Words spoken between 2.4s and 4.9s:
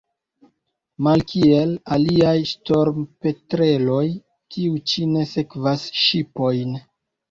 ŝtormopetreloj, tiu